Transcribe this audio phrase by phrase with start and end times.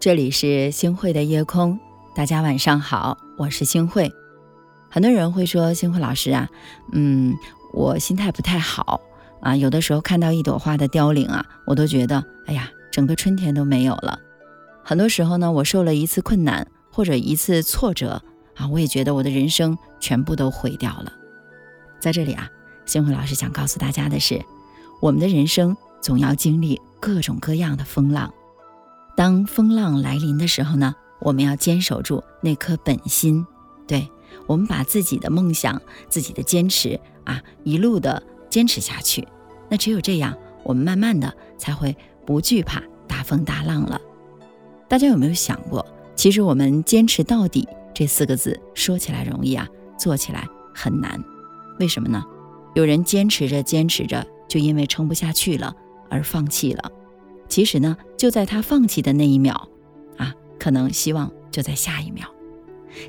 [0.00, 1.76] 这里是星慧的夜空，
[2.14, 4.12] 大家晚上好，我是星慧。
[4.88, 6.48] 很多人会说星慧老师啊，
[6.92, 7.34] 嗯，
[7.72, 9.00] 我心态不太好
[9.40, 14.20] 啊，有的时候看到一朵花的凋零啊，我都觉得，哎呀，整个春天都没有了。
[14.84, 18.22] 很多时候呢，我受了一次困难或者一次挫折
[18.54, 21.12] 啊，我也觉得我的人生全部都毁掉了。
[21.98, 22.48] 在这里啊，
[22.86, 24.40] 星慧老师想告诉大家的是，
[25.00, 28.32] 我们的人生总要经历各种各样的风浪。
[29.18, 33.44] 当风浪来临的时候呢，我们要坚守住那颗本心，
[33.84, 34.08] 对
[34.46, 39.26] 我们把自己的梦想、自己的坚持啊，一路的坚持下去。
[39.68, 44.00] 那只有这样，我们慢慢的才会不惧怕大风大浪了。
[44.86, 49.66] 大家有没有想过，其实我们坚持到底这四个字说起来容易啊，
[49.98, 51.20] 做起来很难。
[51.80, 52.24] 为什么呢？
[52.76, 55.74] 有人坚持着坚持着，就因为撑不下去了
[56.08, 56.92] 而放弃了。
[57.48, 59.68] 其实呢，就在他放弃的那一秒，
[60.16, 62.28] 啊，可能希望就在下一秒。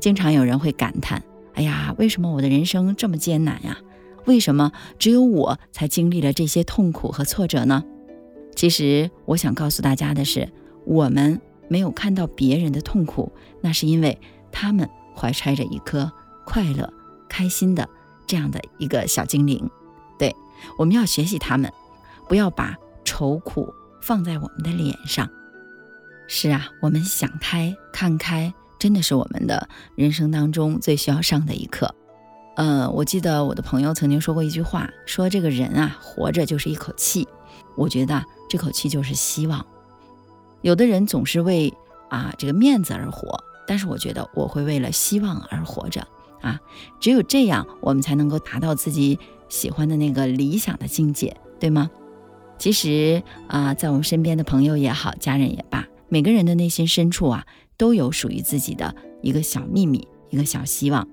[0.00, 1.22] 经常有人会感叹
[1.54, 3.78] ：“哎呀，为什么我的人生这么艰难呀？
[4.26, 7.84] 为什么只有我才经历了这些痛苦和挫折呢？”
[8.54, 10.48] 其实，我想告诉大家的是，
[10.84, 14.18] 我们没有看到别人的痛苦，那是因为
[14.50, 16.10] 他们怀揣着一颗
[16.44, 16.92] 快乐、
[17.28, 17.88] 开心的
[18.26, 19.70] 这样的一个小精灵。
[20.18, 20.34] 对，
[20.78, 21.72] 我们要学习他们，
[22.28, 23.72] 不要把愁苦。
[24.06, 25.28] 放在我们的脸上，
[26.28, 31.92] 是啊，我们想开、看开，真的是我们的人生当中最需要上的一课。
[32.54, 37.26] 呃，我记得我的朋友曾经说过一句话，说这个人啊，活着就是一口气。
[37.76, 39.66] 我觉得这口气就是希望。
[40.62, 41.74] 有的人总是为
[42.08, 46.06] 啊这个面子而活，但是我觉得我会为了希望而活着
[46.42, 46.60] 啊。
[47.00, 49.18] 只有这样，我们才能够达到自己
[49.48, 51.90] 喜欢的那个理想的境界，对吗？
[52.58, 57.44] 其实啊，在我们身边的朋友也好，家人也罢，每个人的内心深处啊，
[57.76, 61.06] 都有属于自己的一个小秘密，一个小希望。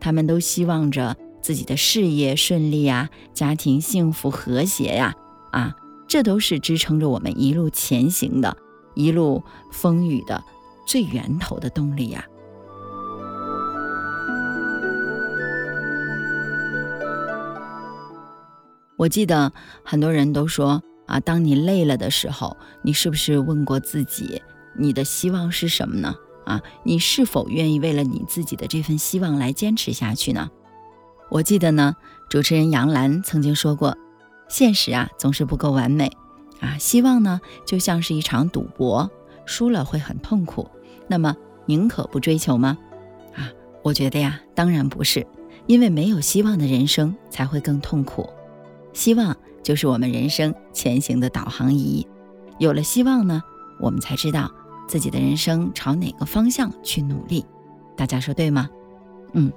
[0.00, 5.14] 他们都希望着自己的事业顺利呀，家庭幸福和谐呀，
[5.52, 5.74] 啊，
[6.08, 8.56] 这都是支撑着我们一路前行的，
[8.94, 10.42] 一路风雨的
[10.86, 12.24] 最源头的动力呀。
[19.00, 19.50] 我记得
[19.82, 24.42] 很多人都说啊，当你累了的时候，你是不是问过自己，
[24.76, 26.14] 你的希望是什么呢？
[26.44, 30.50] 啊，你是否愿意为了你自己的这份希望来坚持下去呢？
[31.30, 31.96] 我记得呢，
[32.28, 33.96] 主持人杨澜曾经说过，
[34.50, 36.12] 现实啊总是不够完美
[36.60, 39.10] 啊，希望呢就像是一场赌博，
[39.46, 40.68] 输了会很痛苦，
[41.08, 41.34] 那么
[41.64, 42.76] 宁可不追求吗？
[43.34, 43.48] 啊，
[43.82, 45.26] 我觉得呀，当然不是，
[45.66, 48.28] 因为没有希望的人生才会更痛苦。
[48.92, 52.06] 希望就是我们人生前行的导航仪，
[52.58, 53.42] 有了希望呢，
[53.78, 54.50] 我们才知道
[54.88, 57.44] 自己的人生朝哪个方向去努力。
[57.96, 58.68] 大家说对吗？
[59.32, 59.52] 嗯，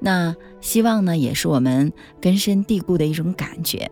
[0.00, 3.90] 那希望呢，也是我们根深蒂固的一种感觉。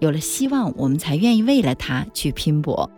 [0.00, 2.90] 有了希望，我们才愿意为了它去拼搏，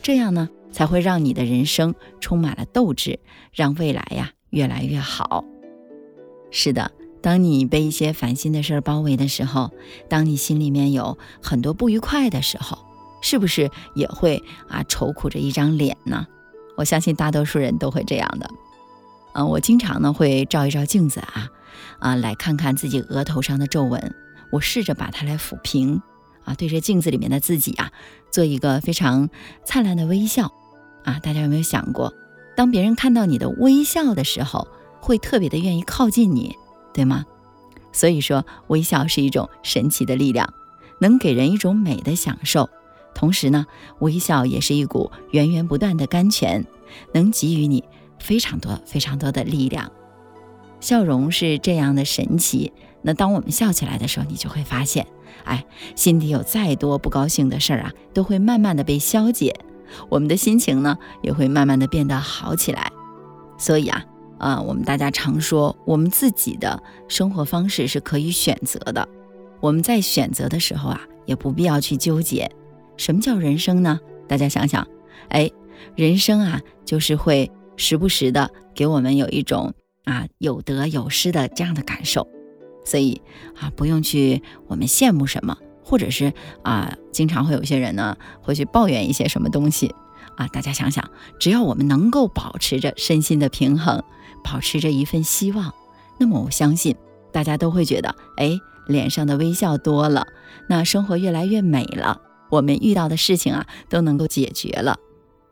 [0.00, 3.18] 这样呢，才会让你的人生充满了斗志，
[3.52, 5.44] 让未来呀越来越好。
[6.50, 6.90] 是的。
[7.22, 9.70] 当你被一些烦心的事儿包围的时候，
[10.08, 12.76] 当你心里面有很多不愉快的时候，
[13.22, 16.26] 是不是也会啊愁苦着一张脸呢？
[16.76, 18.50] 我相信大多数人都会这样的。
[19.34, 21.48] 嗯，我经常呢会照一照镜子啊，
[22.00, 24.14] 啊来看看自己额头上的皱纹，
[24.50, 26.02] 我试着把它来抚平
[26.44, 27.92] 啊，对着镜子里面的自己啊，
[28.32, 29.30] 做一个非常
[29.64, 30.52] 灿烂的微笑
[31.04, 31.20] 啊。
[31.20, 32.12] 大家有没有想过，
[32.56, 34.66] 当别人看到你的微笑的时候，
[35.00, 36.56] 会特别的愿意靠近你？
[36.92, 37.24] 对吗？
[37.92, 40.52] 所以说，微笑是一种神奇的力量，
[40.98, 42.70] 能给人一种美的享受。
[43.14, 43.66] 同时呢，
[43.98, 46.64] 微笑也是一股源源不断的甘泉，
[47.12, 47.84] 能给予你
[48.18, 49.92] 非常多、非常多的力量。
[50.80, 52.72] 笑容是这样的神奇。
[53.02, 55.06] 那当我们笑起来的时候，你就会发现，
[55.44, 59.54] 哎，心底有再多不高兴的事儿啊，都会慢慢的被消解，
[60.08, 62.90] 我们的心情呢，也会慢慢的变得好起来。
[63.58, 64.02] 所以啊。
[64.42, 69.08] 啊，我们大家常说，我们自己的生活方式是可以选择的。
[69.60, 72.50] 我们在选择的时候啊，也不必要去纠结。
[72.96, 74.00] 什么叫人生呢？
[74.26, 74.84] 大家想想，
[75.28, 75.48] 哎，
[75.94, 79.72] 人生啊，就是会时不时的给我们有一种
[80.06, 82.26] 啊有得有失的这样的感受。
[82.84, 83.22] 所以
[83.60, 89.94] 啊，不用去我们羡慕什么，或者是啊，经常会有些人呢会去抱怨一些什么东西
[90.36, 90.48] 啊。
[90.48, 94.02] 大家想想，只要我们能够保持着身心的平衡。
[94.42, 95.72] 保持着一份希望，
[96.18, 96.96] 那么我相信
[97.32, 100.26] 大家都会觉得，哎，脸上的微笑多了，
[100.68, 102.20] 那生活越来越美了。
[102.50, 104.98] 我们遇到的事情啊，都能够解决了。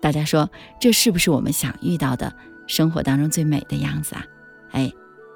[0.00, 0.50] 大家说，
[0.80, 2.34] 这是不是我们想遇到的
[2.66, 4.24] 生活当中最美的样子啊？
[4.72, 4.92] 哎，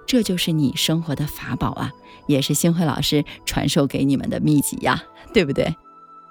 [0.07, 1.91] 这就是你生活的法宝啊，
[2.27, 5.03] 也是星辉老师传授给你们的秘籍呀，
[5.33, 5.75] 对不对？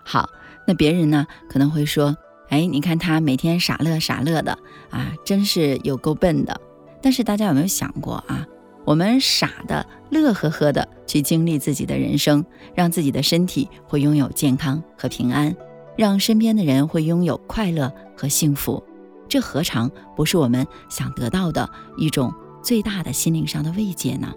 [0.03, 0.29] 好，
[0.67, 2.15] 那别人呢可能会说，
[2.49, 4.57] 哎，你看他每天傻乐傻乐的
[4.91, 6.61] 啊，真是有够笨的。
[7.03, 8.47] 但是大家有没有想过啊？
[8.85, 15.55] 我们傻的乐呵呵的去经历自己的人生，让自己的身体会拥有健康和平安，
[15.97, 18.83] 让身边的人会拥有快乐和幸福，
[19.29, 24.33] 这何尝不是我们想得到的一种最大的心灵上的慰藉呢？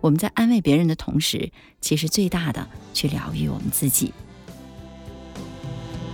[0.00, 4.12] 我们在安慰别人的同时，其实最大的去疗愈我们自己。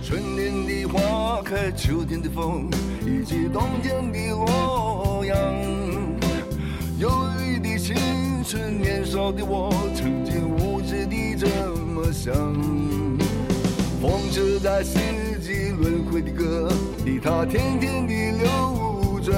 [0.03, 2.69] 春天的花开，秋天的风，
[3.05, 4.45] 以及冬天的洛
[8.49, 12.33] 春，年少的我，曾经无知地这么想。
[14.01, 14.97] 风车在四
[15.41, 16.71] 季轮回的歌
[17.03, 19.35] 里，它天天地流转。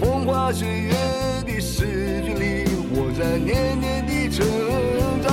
[0.00, 0.94] 风花雪月
[1.44, 2.64] 的诗句里，
[2.94, 4.46] 我在年年的成
[5.22, 5.30] 长。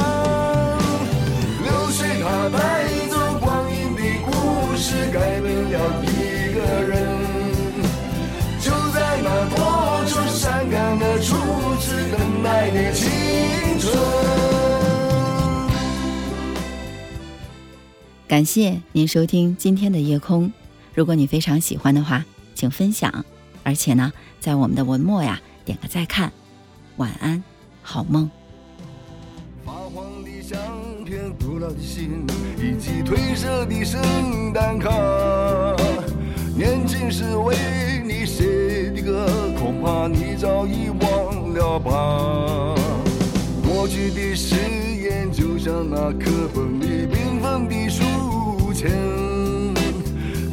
[1.64, 2.81] 流水它带
[11.22, 11.36] 初
[11.80, 13.08] 次等待的青
[13.80, 13.94] 春。
[18.28, 20.52] 感谢您收听今天的夜空。
[20.96, 22.26] 如果你非常喜欢的话，
[22.56, 23.24] 请分享，
[23.64, 26.32] 而且呢，在我们的文末呀点个再看。
[26.98, 27.44] 晚安，
[27.84, 28.30] 好梦。
[29.64, 30.60] 发黄的相
[31.06, 32.26] 片，古老的信，
[32.58, 34.90] 以及褪色的圣诞卡。
[36.56, 37.56] 年轻时为
[38.06, 38.61] 你写
[39.02, 39.28] 个，
[39.60, 42.76] 恐怕你早已忘了吧。
[43.68, 44.56] 过去的誓
[45.02, 48.04] 言就像那课本里缤纷的书
[48.74, 48.92] 签，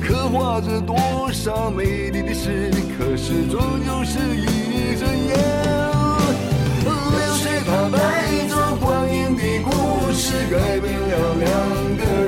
[0.01, 0.97] 刻画着多
[1.33, 5.37] 少美丽的诗，可是终究是一阵烟。
[6.85, 7.99] 流水它带
[8.49, 9.71] 走光阴的故
[10.13, 11.47] 事，改变了两
[11.99, 12.28] 个人。